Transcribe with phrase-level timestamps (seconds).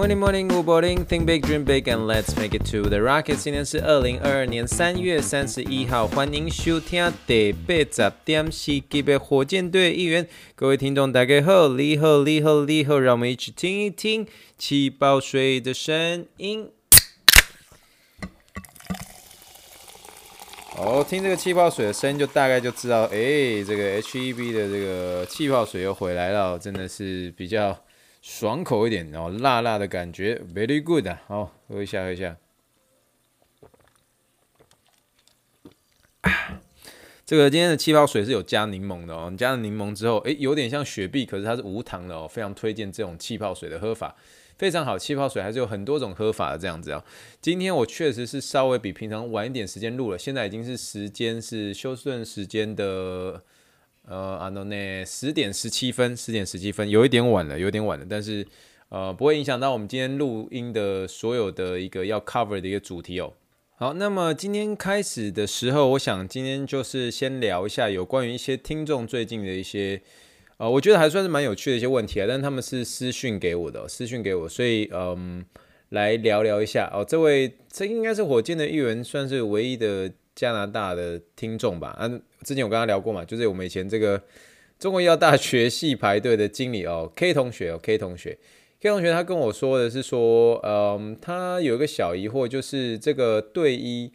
[0.00, 1.04] Morning, morning, good morning.
[1.04, 3.36] Think big, dream big, and let's make it to the rocket.
[3.36, 10.26] 今天是二零二二年三月三十一号，欢迎收听第八十点四集的火箭队一员。
[10.54, 16.70] 各位听众，大家好，你好，你好，你好，让我们一起听一听气泡水的声音。
[20.78, 27.78] 哦，听这个气泡水的声音，就大概就知道，哎，这个 HEB 的这个气泡水又回来了，真的是比较。
[28.20, 31.22] 爽口一点，然后辣辣的感觉，very good 啊！
[31.26, 32.36] 好，喝一下，喝一下。
[37.24, 44.14] 这个今天的气泡水是有加柠檬的哦，你加了柠檬之后，诶，有点像雪碧，可是它是无糖的哦，非常推荐这种气泡水的喝法，
[44.58, 44.98] 非常好。
[44.98, 47.02] 气泡水还是有很多种喝法的这样子哦。
[47.40, 53.42] 今天我确实是稍微比平常晚一点时间录了，现在已经是时间是休斯顿时间的。
[54.10, 58.44] 呃，阿诺内十点十七分，十点十七分，有一点晚了，有点晚了，但是
[58.88, 63.32] 呃，不会影响到我们今天录音的所有的一个要 cover 的一个主题哦。
[63.76, 70.02] 好，那么今天开始的时候，我想今天就是先聊一下有关于一些听众最近的一些，
[70.56, 75.44] 呃，我觉得还算是蛮有趣的一些问题啊，但他们是私讯给我的，私讯给我，所以嗯，
[75.90, 77.04] 来聊聊一下哦。
[77.08, 80.10] 这位这应该是火箭的议员，算是唯一的。
[80.32, 82.08] 加拿大的听众吧，啊，
[82.44, 84.22] 之前我跟他聊过嘛，就是我们以前这个
[84.78, 88.38] 中国医药大学系排队的经理哦， K 同学哦，K 同学
[88.80, 94.10] ，K 同学他跟我说的是说，嗯，他有一个小疑惑，就是这个队医，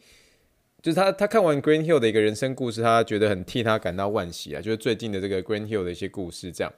[0.81, 6.73] 就是他他看完 Green Hill 的一个人生故事，他觉得很替他感到惋惜啊，就是最近的这个 Green Hill 的一些故事这样。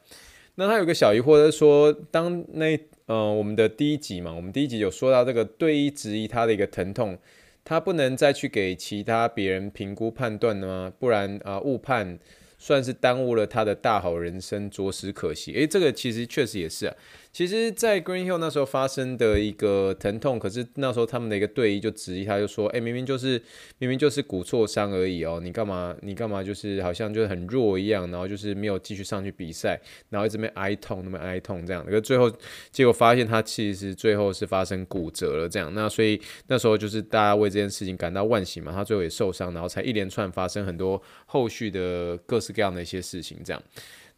[0.56, 7.17] 那他有个小疑惑，就是说，当那呃我们的第一集嘛，我们第一集有说到这个队医质疑他的一个疼痛。
[7.70, 10.94] 他不能再去给其他别人评估判断了吗？
[10.98, 12.17] 不然啊，误判
[12.58, 15.52] 算是耽误了他的大好人生，着实可惜。
[15.52, 16.95] 诶，这个其实确实也是啊。
[17.37, 23.39] 其实，在 Green Hill 那时候发生的一个疼痛，可是那时候他们的一个队医就质疑他，就说：“哎，明明就是
[23.77, 31.86] 明明就是骨挫伤而已哦，你干嘛你干嘛就是好像就是很弱一样，然后就是没有继续上去比赛，然后一直没哀痛，那么哀痛这样。
[31.86, 32.27] 可是最后
[32.71, 35.71] 结果发现他其实最后是发生骨折了这样。
[35.75, 43.61] 那所以那时候就是大家为这件事情感到惋惜嘛，他最后也受伤，然后才一连串发生很多后续的各式各样的一些事情这样。”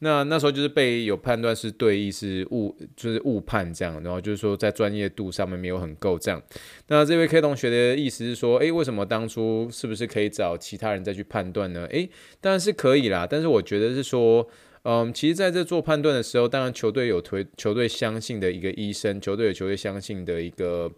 [0.01, 6.41] 那那时候就是被有判断是队医是误，就是误判这样，然后就是说在专业度上面没有很够这样。
[6.87, 11.85] 那这位 K 同学的意思是说，诶，为什么当初是不是可以找其他人再去判断呢？
[11.91, 14.47] 诶，当然是可以啦，但是我觉得是说，
[14.83, 20.89] 嗯，其实在这做判断的时候，当然球队有推球队相信的一个医生，球队有球队相信的一个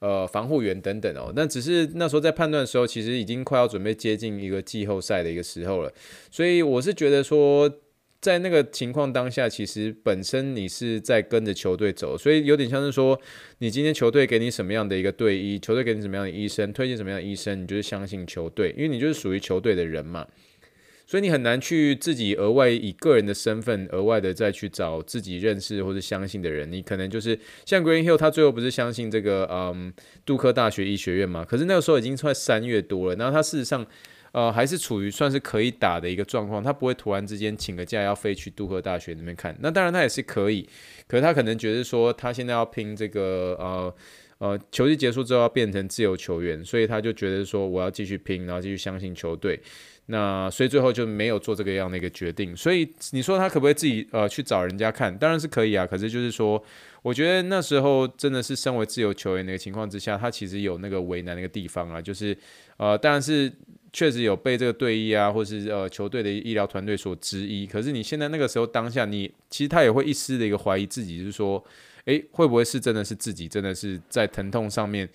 [0.00, 1.32] 呃防护员等等哦。
[1.34, 5.90] 那只是那时候在判断的时候，其实已经快要准备接近一个季后赛的一个时候了，
[6.30, 7.72] 所以我是觉得说。
[8.22, 13.20] 在那个情况当下，其实本身你是在跟着球队走，所以有点像是说，
[13.58, 20.24] 你今天球队给你什么样的一个队医，球队给你什么样的医生，推荐什么样的医生，你就是相信球队，因为你就是属于球队的人嘛，
[21.04, 29.92] 所以你很难去自己额外以个人的身份额外的再去找自己认识或者相信的人，你可能就是像 Green Hill，他最后不是相信这个嗯
[30.24, 33.84] 杜克大学医学院嘛，可是那个时候已经快三月多了，然后他事实上。
[34.32, 39.54] 呃，还是处于算是可以打的一个状况，他不会突然之间请个假要飞去杜克大学那边看。
[39.60, 40.68] 那当然他也是可以，
[41.06, 43.94] 可是他可能觉得说他现在要拼这个呃
[44.38, 49.60] 呃球季结束之后要变成自由球员，所以他就觉得说我要继续拼，然后继续相信球队。
[50.06, 52.56] 那所以最后就没有做这个样的一个决定。
[52.56, 55.16] 所以你说他可不可以自己呃去找人家看？
[55.16, 55.86] 当然是可以啊。
[55.86, 56.62] 可是就是说，
[57.02, 62.36] 我觉得那时候真的是身为自由球员的一个情况之下，他其实有那个为难的一个地方啊，就是
[62.82, 63.52] 呃当然是。
[63.94, 67.66] 确实有被这个队医啊，或是呃球队的医疗团队所质疑。
[67.66, 71.62] 可是你现在那个时候当下，你其实他也会一丝的一个怀疑自己，就是说，
[72.06, 75.06] 诶，会不会是真的是自己真的是在疼痛上面，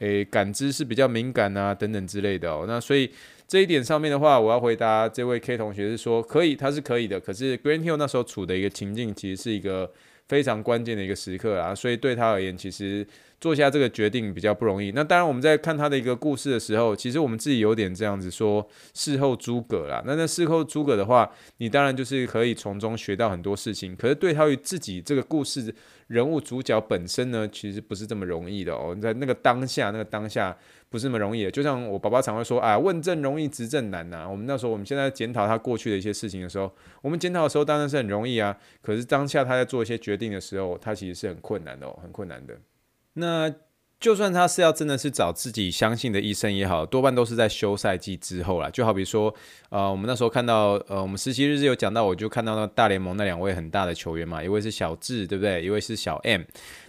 [0.00, 2.66] 诶，感知是比较敏感啊，等等之类的哦。
[2.68, 3.10] 那所以
[3.48, 7.18] 这一点上面的话，我要回答这位 K 同学是说，可以，他是可以的。
[7.18, 9.90] 可是 Green Hill 那时候处的一个情境，其实是一个
[10.28, 11.74] 非常关键的一个时刻啊。
[11.74, 13.06] 所以对他而言，其实
[13.40, 14.92] 做下这个决定比较不容易。
[14.92, 20.02] 那当然，我们在看他的一个故事的时候，其实我们自己有点这样子说事后诸葛啦。
[20.06, 23.94] 那那事后诸葛的话，你当然就是可以从中学到很多事情。
[23.96, 25.74] 可是对他于自己这个故事
[26.06, 28.96] 人物主角本身呢，其实不是这么容易的哦。
[29.00, 30.56] 在那个当下，那个当下。
[30.88, 36.72] 不是那么容易的，就像我爸爸常会说啊，问政容易，执政难呐、我们那时候，我们现在检讨他过去的一些事情的时候，
[37.02, 38.56] 我们检讨的时候当然是很容易啊。
[38.80, 42.56] 可是当下他在做一些决定的时候，他其实是很困难的哦，很困难的。
[43.16, 43.52] 那。
[43.98, 48.68] 就算他是要真的是找自己相信的医生也好，多半都是在休赛季之后啦。
[48.68, 49.34] 就好比说，
[49.70, 55.64] 呃，我们那时候看到，呃，我们实习日志有讲到，我就看到那大联盟那两位很大的球员嘛，一位是小智，对不对？
[55.64, 56.42] 一位是小 M。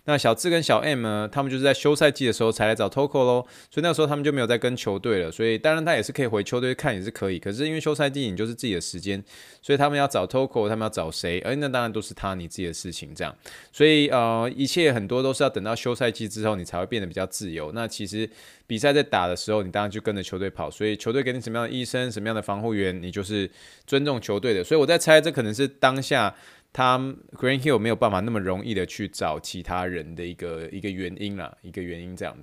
[0.07, 5.31] 那小智跟小 M 呢，他们就是在休赛季的时候才来找 Toko 咯，所以那时候他们就没有再跟球队了。
[5.31, 7.37] 所以当然他也是可以回球队看，也是可以。
[7.37, 9.23] 可是因为休赛季你就是自己的时间，
[9.61, 11.39] 所以他们要找 Toko，他们要找谁？
[11.41, 13.35] 而那当然都是他你自己的事情这样。
[13.71, 16.87] 所以呃，一切很多都是要等到休赛季之后，你才会。
[16.87, 17.69] 变得比较自由。
[17.73, 18.29] 那其实
[18.65, 20.71] 比赛在打的时候，你当然就跟着球队跑。
[20.71, 23.49] 所以球队给你什么样的医生、什么样的防护员，你就是
[23.85, 24.63] 尊重球队的。
[24.63, 26.33] 所以我在猜，这可能是当下
[26.71, 26.97] 他
[27.33, 32.37] Grant Hill 没有办法那么容易的去找其他人的一个一个原因啦，一个原因这样。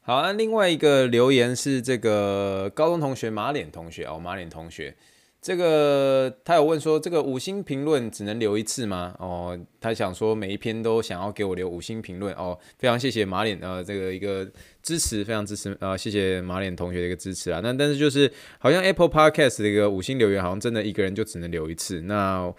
[0.00, 4.96] 好，那另外一个留言是这个高中同学马脸同学哦，马脸同学。
[5.40, 9.14] 这个他有问说，这个五星评论只能留一次吗？
[9.20, 14.44] 哦，他想说每一篇都想要给我留五星评论哦，非常谢谢马脸呃这个一个
[14.82, 17.60] 支持，非常支持呃谢谢马脸同学的一个支持啊。
[17.62, 22.00] 那但是就是好像 Apple Podcast 的一个五星留言，好像真的一个人就只能留一次。
[22.00, 22.52] 那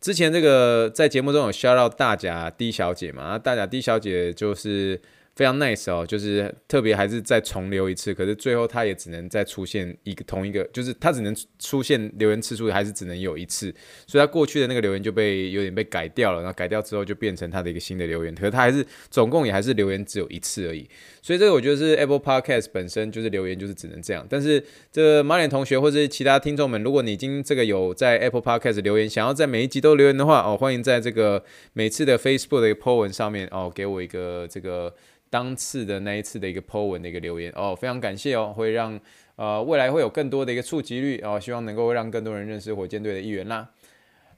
[0.00, 5.00] 之前这个在节目中有 shout out 大甲 D 小姐嘛，那大甲 D 小姐就是。
[5.36, 13.70] 非常 nice 哦，就是特别还是再重留一次，可是最后他也只能再出现一个同一个，就是他只能出现留言次数还是只能有一次，
[14.06, 20.88] 所以他过去的那个留言就被有点被改掉了，然后改掉之后就变成他的一个新的留言，可是他还是总共也还是留言只有一次而已，
[21.20, 31.44] 所以这个我觉得是 Apple Podcast 本身就是留言就是只能这样，但是这马脸同学或者是其他听众们，如果你已经这个有在 Apple Podcast 留言，想要在每一集都留言的话哦，欢迎在这个
[31.74, 34.94] 每次的 Facebook 的一个 po 文上面哦，给我一个这个。
[35.30, 38.98] 当次的那一次的一个 po 文的一个留言哦，非常感谢哦，会让
[39.36, 43.70] 呃未来会有更多的一个触及率哦，希望能够让更多人认识火箭队的一员啦。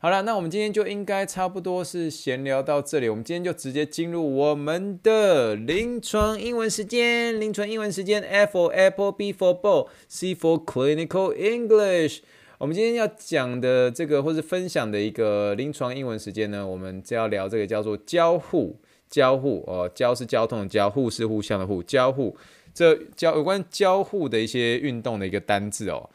[0.01, 7.41] 好了，那我们今天就应该差不多是闲聊到这里，我们今天就直接进入我们的临床英文时间。
[7.41, 12.21] 临床英文时间，F for Apple，B for Ball，C for Clinical English。
[12.59, 18.77] 我们今天要讲的这个或是分享的一个临床英文时间呢，我们就要聊这个叫做交互。
[19.09, 22.37] 交互哦，交是交通的交，互是互相的互，交互
[22.73, 26.11] 这交有关交互的一些运动的一个单字哦。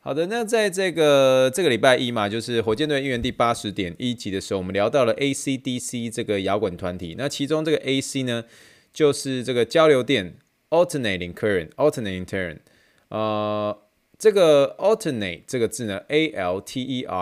[0.00, 7.14] 好的，那在这个这个礼拜一嘛，就是火箭队应援第八十点一集的时候，我们聊到了 AC/DC 这个摇滚团体。
[7.16, 8.44] 那其中这个 AC 呢，
[8.92, 10.36] 就是这个交流电
[10.68, 12.58] （alternating current），alternating current。
[13.08, 13.78] 呃，
[14.18, 17.14] 这个 alternate 这个字呢，A-L-T-E-R-N-A-T-E。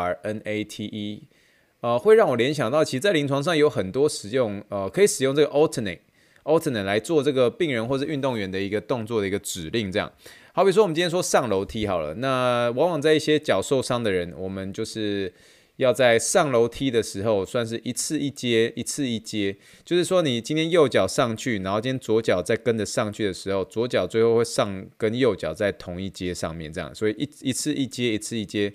[1.83, 9.91] 呃，会让我联想到，其实，在临床上有很多使用，呃，可以使用这个 alternate，alternate 来做这个病人或是运动员的一个动作的一个指令。
[9.91, 10.11] 这样，
[10.53, 15.33] 好比说，我们今天说上楼梯好了，那往往在一些脚受伤的人，我们就是
[15.75, 28.73] 要在上楼梯的时候，算是一次一阶，一次一阶，就是说，你今天右脚上去，然后今天左脚再跟着上去的时候，左脚最后会上跟右脚在同一阶上面，这样，所以一一次一阶，一次一阶。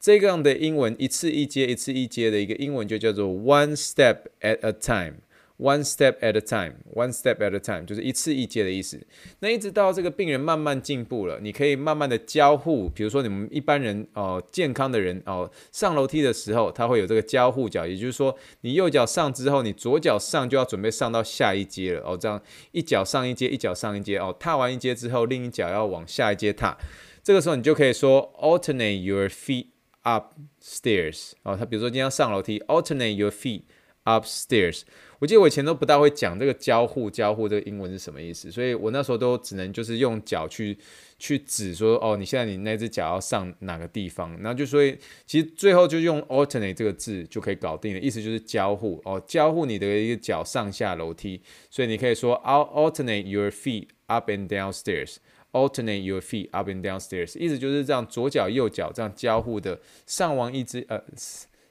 [0.00, 9.04] 这样的英文一次一阶一次一阶的一个英文就叫做 one step at a time，one step at a time，one step at a time 就是一次一阶的意思。
[9.40, 26.78] 那一直到这个病人慢慢进步了，你可以慢慢的交互，比如说你们一般人哦、健康的人哦、上楼梯的时候，他会有这个交互脚，也就是说你右脚上之后，你左脚上就要准备上到下一阶了哦，这样一脚上一阶，一脚上一阶哦，踏完一阶之后，另一脚要往下一阶踏，
[27.24, 29.66] 这个时候你就可以说 alternate your feet。
[30.08, 33.62] Upstairs 哦，他比如说今天要上楼梯，alternate your feet
[34.04, 34.82] upstairs。
[35.18, 40.78] 我记得我以前都不大会讲这个交互，交互这个英文是什么意思，所以我那时候都只能就是用脚去
[41.18, 44.96] 去指说，哦，你现在你那只脚要上哪个地方，然后就所以
[45.26, 55.16] 其实最后就用 alternate 这个字就可以搞定了，意思就是交互哦，交互你的一个脚上下楼梯，所以你可以说 I'll alternate your feet up and downstairs。
[55.50, 61.02] Alternate your feet up and down stairs，意思就是这样，左脚右脚这样交互的上完一阶，呃，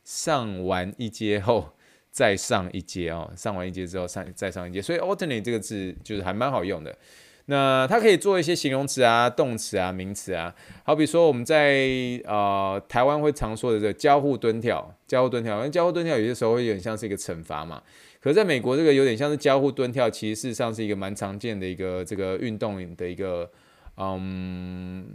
[0.04, 1.70] 上完一阶后
[2.10, 6.98] 再上一阶哦，上完一阶之后上再上一阶，所以 alternate 这个字就是还蛮好用的。
[7.46, 10.54] 那它可以做一些形容词啊、动词啊、名词啊，
[10.84, 11.88] 好比说我们在
[12.26, 17.82] 呃台湾会常说的这个交互蹲跳、交互蹲跳，因为交互蹲跳有些时候会有点像是一个惩罚嘛。
[18.20, 23.50] 可是在美国，这个有点像是交互蹲跳，其实事实上是一个蛮常见的一个这个运动的一个
[23.98, 25.06] 嗯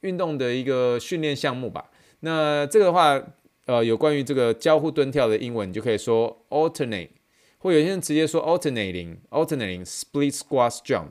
[0.00, 1.90] 运动的一个训练项目吧。
[2.20, 3.20] 那这个的话，
[3.66, 7.10] 呃，有关于这个交互蹲跳的英文，你就可以说 alternate，
[7.58, 11.06] 或有些人直接说 alternating，alternating，split squat jump。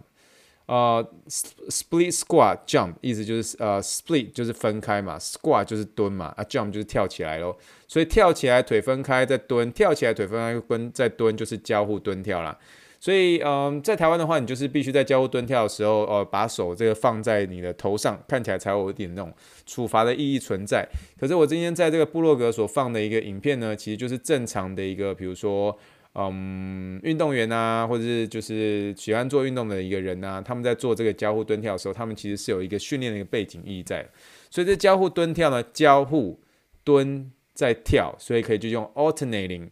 [0.68, 7.58] 呃、split squat jump 意思就是呃、split 就是分开嘛，squat 就是蹲嘛，啊，jump 就是跳起来咯。
[7.90, 12.58] 所以跳起来腿分开再蹲，跳起来腿分开蹲再蹲就是交互蹲跳啦。
[13.02, 19.34] 所以嗯在台湾的话，你就是必须在交互蹲跳的时候，呃，把手这个放在你的头上，看起来才有一点那种
[19.66, 20.88] 处罚的意义存在。
[21.20, 25.78] 可是我今天在这个部落格所放的一个影片呢，其实就是正常的一个，比如说。
[26.14, 34.06] 嗯，运动员啊，或者是就是喜欢做运动的一个人啊，他们在做这个交互蹲跳的时候，他们其实是有一个训练的一个背景意义在。
[34.50, 36.38] 所以这交互蹲跳呢，交互
[36.84, 39.70] 蹲在跳，所以可以就用 alternating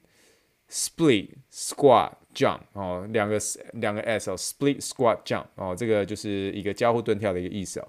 [0.72, 3.40] split squat jump 哦，两个
[3.74, 7.88] 两个 s 哦，split squat jump 哦，这个就是一个交互蹲跳的一个意思哦。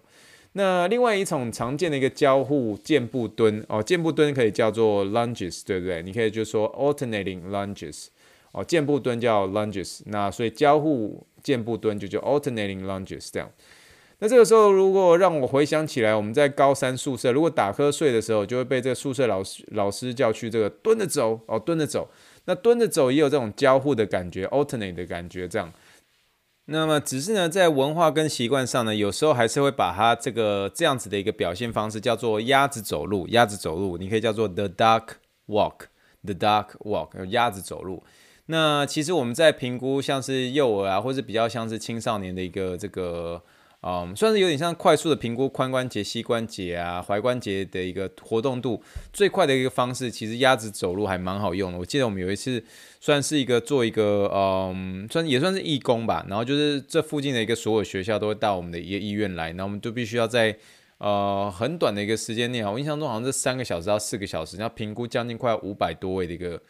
[0.52, 6.02] 那另外一种常见的一个交互箭步蹲哦，箭步蹲可以叫做 lunges，对不对？
[6.02, 8.06] 你可以就说 alternating lunges。
[8.52, 13.48] 哦，箭步蹲叫 lunges，那所以交互箭步蹲就叫 alternating lunges 这样。
[14.18, 22.10] 那这个时候，如果让我回想起来，我们在高三宿舍，如果打瞌睡的时候，就会被这个宿舍老师老师叫去这个蹲着走哦，蹲着走。
[22.50, 25.72] 那蹲着走也有这种交互的感觉，alternate 的感觉这样。
[26.64, 35.04] 那么只是呢，在文化跟习惯上呢，有时候还是会把它这个这样子的一个表现方式叫做鸭子走路，鸭子走路，你可以叫做 the duck
[35.46, 38.02] walk，the duck walk，鸭子走路。
[38.46, 43.40] 那其实我们在评估像是幼儿啊，或者比较像是青少年的一个这个，
[43.82, 51.78] 嗯，算是有点像快速的评估髋关节、膝关节啊、踝关节的一个活动度，最快的一个方式，其实鸭子走路还蛮好用的。
[51.78, 52.62] 我记得我们有一次
[53.00, 60.54] 算是一个做一个，嗯，算也算是义工吧，然后就是这附近的一个所有学校都会到我们的一个医院来，然后我们就必须要在
[60.98, 66.60] 呃很短的一个时间内啊，我印象中好像是三个小时到四个小时，然后评估将近快五百多位的一个。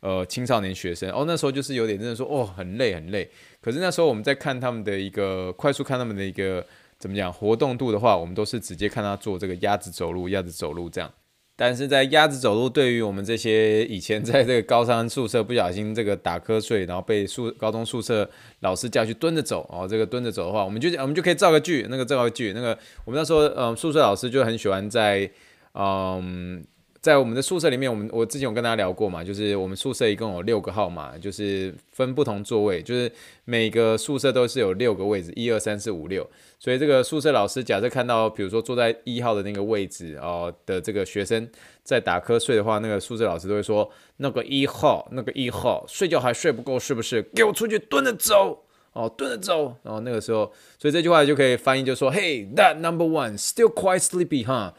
[0.00, 3.30] 呃，青少年学生哦，那时候就是有点真的说哦，很累很累。
[3.60, 6.64] 可是那时候我们在看他们的一个快速看他们的一个
[6.98, 11.12] 怎么讲活动度的话，我们都是直接看他做这个鸭子走路，鸭子走路这样。
[11.54, 18.26] 但是在鸭子走路对于我们这些以前在这个高三宿舍不小心这个打瞌睡，然后被宿高中宿舍
[18.60, 22.68] 老师叫去蹲着走哦，这个蹲着走的话，我们就我们就可以造个句，那个造个句，那个
[23.04, 25.30] 我们那时候嗯宿舍老师就很喜欢在
[25.74, 26.64] 嗯。
[27.00, 33.10] 在我们的宿舍里面，我们我之前有跟大家聊过嘛，就是我们宿舍一共有六个号码，就是分不同座位，就是
[33.46, 36.28] 每个宿舍都是有六个位置，一二三四五六。
[36.58, 41.48] 所以这个宿舍老师假设看到，比如说坐在一号的那个位置哦的这个学生
[41.82, 47.22] 在打瞌睡的话，那个宿舍老师都会说，那个一号，那个一号睡觉还睡不够是不是？
[47.34, 49.74] 给我出去蹲着走哦，蹲着走。
[49.84, 54.74] 然后那个时候，所以这句话就可以翻译，就说，Hey, that number one still quite sleepy, huh?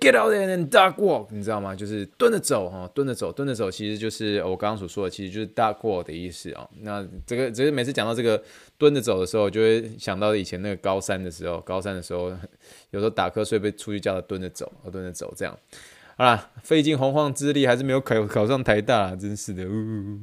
[0.00, 1.74] Get out there and duck walk，你知道吗？
[1.74, 6.68] 就是蹲着走哈，蹲着走，蹲着走，其实就是我刚刚所说的，其实就是 duck walk 的意思哦。
[6.82, 8.42] 那这个只是每次讲到这个
[8.76, 12.28] 蹲着走的时候，就会想到以前那个高三的时候，高三的时候
[12.90, 15.56] 有时候打瞌睡被出去叫他蹲着走，蹲着走这样。
[16.16, 19.64] 好啦，费尽洪荒之力还是没有考考上台大，真是的。
[19.64, 20.18] 呜呜。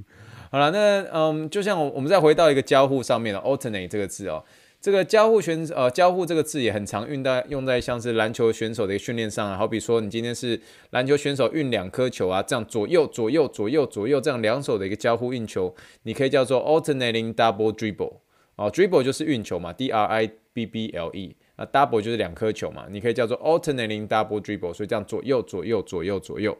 [0.52, 4.44] 好了，那嗯，就像我们再回到一个交互上面的 alternate 这个字哦。
[4.82, 10.60] 这个交互选呃交互这个字也很常用在用在像是篮球选手的一个训练上啊，好比说你今天是
[10.90, 18.14] 篮球选手运两颗球啊，这样左右左右左右左右这样两手的一个交互运球，你可以叫做 alternating double dribble
[18.56, 26.58] 哦，dribble 就是运球嘛，D R I B B L E 啊，double 就是两颗球嘛，你可以叫做 alternating double dribble，所以这样左右左右左右左右。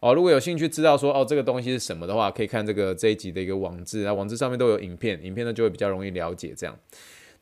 [0.00, 6.76] 哦，如果有兴趣知道说哦这个东西是什么的话，可以看这个这一集的一个网志啊，网志上面都有影片，影片呢就会比较容易了解这样。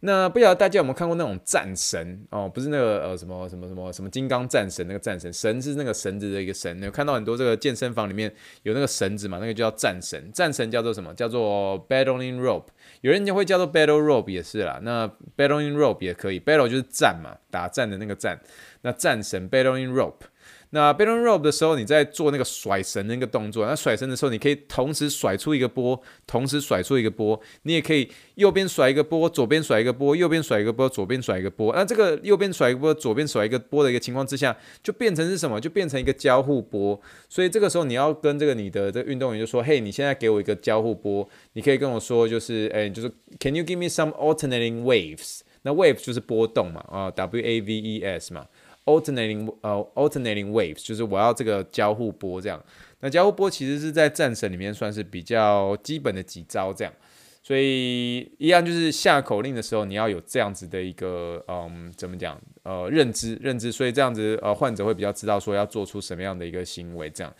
[0.00, 2.48] 那不晓得大家有没有看过那种战神哦？
[2.48, 6.80] 不是那个呃什么什么什么什么金刚战神那个战神，神是那个绳子的一个绳。
[6.80, 9.38] 有看到很多这个健身房里面有那个绳子嘛？
[9.40, 11.12] 那个叫战神，战神叫做什么？
[11.14, 12.66] 叫做 battling rope。
[13.00, 14.78] 有人就会叫做 battle rope 也是啦。
[14.82, 18.38] 那 battling rope 也可以，battle 就是战嘛，打战的那个战。
[18.82, 20.26] 那战神 battling rope。
[20.70, 23.64] 那 battling rope 的时候，你在做那个甩绳那个动作。
[23.64, 27.40] 那甩绳的时候，你可以同时甩出一个波，同时甩出一个波。
[27.62, 31.74] 你也可以右边甩一个波，左边甩一个波，右边甩一个波，左边甩一个波。
[31.74, 35.58] 那这个右边甩一个波，左边甩一个波的一个情况之下，就变成是什么？
[35.58, 37.00] 就变成一个交互波。
[37.28, 43.10] 所以这个时候你要跟这个你的这个运动员就说：“嘿，你现在给我一个交互波。”你可以跟我说，就是哎，就是
[43.40, 48.46] “Can you give me some alternating waves？” 那 wave 就是波动嘛，啊，w a v e s 嘛
[48.88, 52.58] ，alternating 呃 alternating waves 就是我要这个交互波这样。
[53.00, 56.92] 那交互波其实是在战神里面算是比较基本的几招这样。
[57.40, 62.38] 所以一样就是下口令的时候，你要有这样子的一个嗯，怎么讲？
[62.62, 67.32] 呃，认知认知，所以这样子呃，患者会比较知道说要做出什么样的一个行为这样。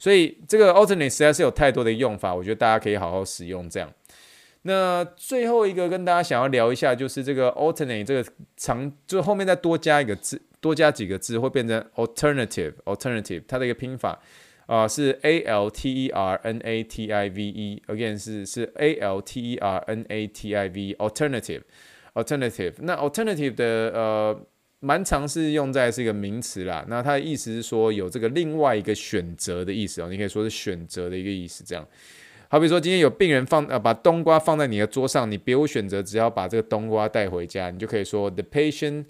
[0.00, 3.92] 所以这个 alternate 实在是有太多的用法，我觉得大家可以好好使用这样。
[4.62, 8.24] 那最后一个跟大家想要聊一下，就是这个 alternate 这个
[8.56, 14.18] 长，就后面再多加一个字，多加几个字会变成 alternative alternative，它的一个拼法。
[14.66, 19.42] 啊、是 A L T E R N A T I V E，again 是是 A L T
[19.42, 22.72] E R N A T I V，alternative，alternative。
[22.78, 24.46] 那 alternative 的呃，
[24.80, 26.82] 蛮常是用在是一个名词啦。
[26.88, 31.62] 那它的意思是说有这个另外一个选择的意思哦，你可以说是选择的一个意思。
[31.64, 31.86] 这样，
[32.48, 39.04] 好比说今天有病人放呃把冬瓜放在你的桌上，你别无选择，只要把这个冬瓜带回家，你就可以说 The patient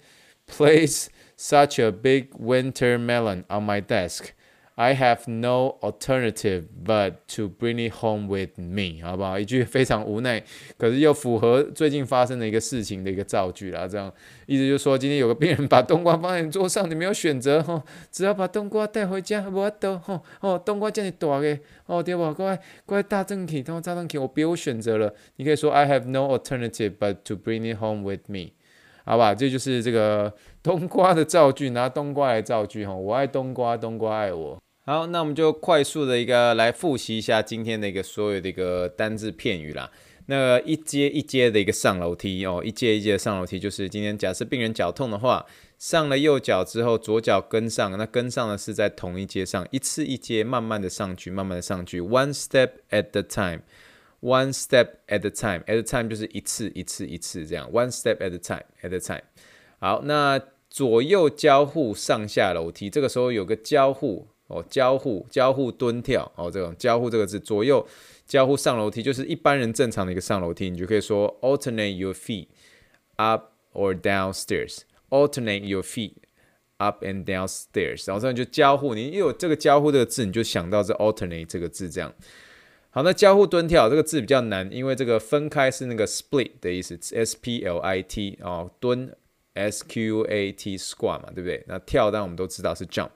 [0.51, 1.07] place
[1.37, 4.33] such a big winter melon on my desk。
[4.75, 9.37] I have no alternative but to bring it home with me，好不好？
[9.37, 10.43] 一句非常无奈，
[10.79, 13.87] 可是又符合最近发生的一个事情的一个造句啦。
[13.87, 14.11] 这样
[14.47, 22.33] 意思就是说，今天有个病人把冬瓜放在你桌上，你没有选择吼，只要把冬瓜带回家，无法度吼哦，冬瓜这么大个哦，对不？
[22.33, 25.13] 乖乖大正体，等我大正体，我别无选择了。
[25.35, 28.53] 你可以说 I have no alternative but to bring it home with me，
[29.05, 29.35] 好吧？
[29.35, 34.57] 这就是这个冬瓜的造句，拿冬瓜来造句吼，我爱冬瓜，冬瓜爱我。
[34.85, 39.89] 好，那我们就快速的一个来复习一下今天的一个所有的一个单字片语啦。
[40.27, 45.45] 那一阶一阶的一个上楼梯哦，一阶一阶的上楼梯就是今天假设病人脚痛的话，
[45.77, 53.63] 上了右脚之后，左脚跟上，那跟上的是在同一阶上，一次一阶慢慢的上去，慢慢的上去，one step at the time
[54.23, 59.23] One step at the time，at the time 就是一次一次一次这样，one step at the time，at the time。
[59.79, 64.27] 好，那左右交互上下楼梯，这个时候有个交互。
[64.47, 67.87] 哦，交互交互蹲跳哦，这种交互这个字，左右
[68.27, 72.47] 交互上楼梯，就是一般人正常的一个上楼梯，你就可以说 alternate your feet
[73.15, 74.81] up or downstairs。
[75.09, 76.15] alternate your feet
[76.77, 82.13] up and downstairs，然后这样就交互，你一有这个交互这个字，你就想到这 alternate 这个字这样。
[82.95, 89.11] 好，那交互蹲跳这个字比较难，因为这个分开是那个 split 的意思，s p l i t 哦，蹲
[89.55, 91.63] s q a t squat 嘛，对不对？
[91.67, 93.09] 那跳当然我们都知道是 jump。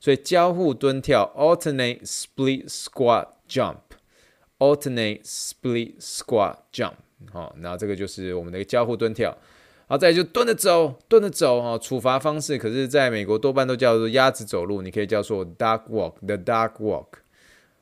[0.00, 6.94] 所以交互蹲跳，alternate split squat jump，alternate split squat jump，
[7.32, 9.38] 好，那这个就是我们的一个交互蹲跳。
[9.86, 17.06] 好，再来就蹲着走，蹲着走，哦，处罚方式，可是在美国多半都叫做鸭子走路，你可以叫做 duck walk，the duck walk，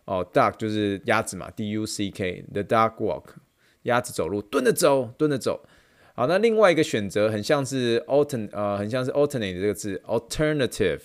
[0.09, 3.25] 哦，duck 就是鸭子嘛，d u c k，the duck walk，
[3.83, 5.64] 鸭子走路，蹲着走，蹲着走。
[6.14, 11.01] 好，那另外一个选择很像是 altern，呃，很像是 alternate 这个字，alternative。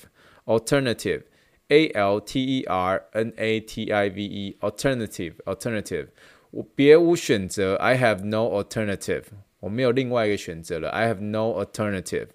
[0.46, 1.22] Alternative,
[1.70, 6.08] A L T E R N A T I V E, alternative, alternative。
[6.52, 9.24] 我别无选择，I have no alternative。
[9.62, 12.28] 我没有另外一个选择了，I have no alternative。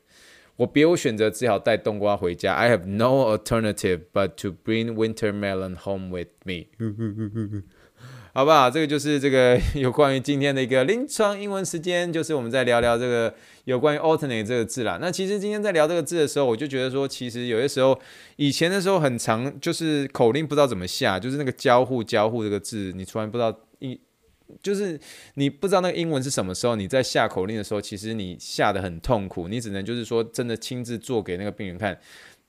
[0.59, 6.67] 我别无选择，只好带冬瓜回家，I have no alternative but to bring winter melon home with me。
[8.35, 8.69] 好不好？
[8.69, 13.33] 这个就是这个 有关于今天的一个临床英文时间，就是我们在聊聊这个
[13.67, 14.99] 有关于 alternate 这个字啦。
[15.01, 17.99] 那其实今天在聊这个字的时候，我就觉得说，其实有些时候
[18.37, 23.99] 以前的时候很长，就是口令不知道怎么下，就是那个交互交互这个字，你突然不知道一，
[24.63, 24.99] 就是
[25.35, 31.99] 你不知道那个英文是什么时候，你在下口令的时候，其实你下的很痛苦，你只能就是说真的亲自做给那个病人看。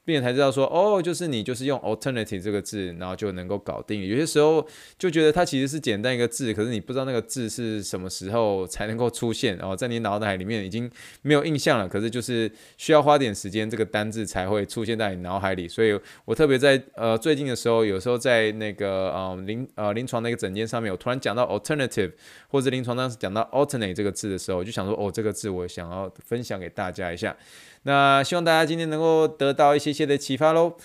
[0.09, 4.03] 病人才知道说，哦，就是你就是用 alternative 这个字，然后就能够搞定。
[4.03, 4.65] 有些时候
[4.97, 10.89] 就觉得它其实是简单一个字，可是你不知道那个字是什么时候才能够出现，然后在你脑海里面已经
[11.21, 11.87] 没有印象了。
[11.87, 15.67] 可是就是需要花点时间，这个单字才会出现在你脑海里。
[15.67, 15.95] 所以
[16.25, 22.11] 我特别在呃最近的时候，有时候在那个呃临呃临床的一个诊间上面，我突然讲到 alternative，
[22.47, 27.35] 或者临床当时讲到 alternate 这个字的时候，我就想说，哦，这个字我想要分享给大家一下。
[27.83, 30.75] 那希望大家今天能够得到一些些的启发喽。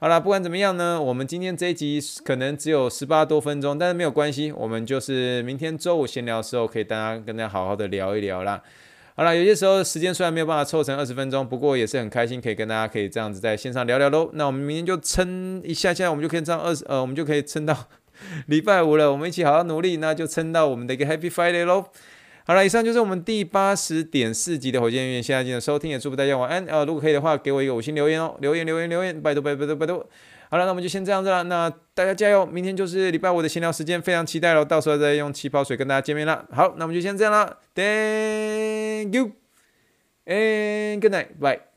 [0.00, 8.62] 好啦，不管怎么样呢，我们今天这一集可能只有十八多分钟，但是没有关系，我们就是明天周五闲聊的时候，可以大家跟大家好好的聊一聊啦。
[9.16, 14.28] 好啦，有些时候时间虽然没有办法凑成二十分钟，不过也是很开心，可以跟大家可以这样子在线上聊聊喽。
[14.34, 17.88] 那我们明天就撑一下下，我们就可以这样二十呃，我们就可以撑到
[18.48, 19.10] 礼拜五了。
[19.10, 21.86] 我们一起好好努力，那就撑到我们的一个 Happy Friday 喽。
[22.46, 26.64] 好了，以上就是我们第八十点四集的火箭音乐，谢谢大家收听，也祝福大家晚安。
[26.66, 30.06] 呃，如果可以的话，给我一个五星留言哦，留言留言留言，拜托拜托拜托拜托。
[30.50, 36.44] 好了，那我们就先这样子了，那大家加油，明天就是礼拜五的闲聊时间，非常期待喽，到时候再用气泡水跟大家见面了。
[36.52, 39.32] 好，那我们就先这样了，Thank you。
[40.26, 41.73] And good night, bye.